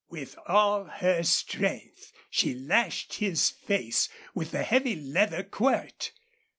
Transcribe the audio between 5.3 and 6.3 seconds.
quirt.